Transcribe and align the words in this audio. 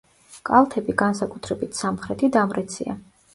კალთები, 0.49 0.95
განსაკუთრებით 1.01 1.79
სამხრეთი, 1.83 2.31
დამრეცია. 2.39 2.99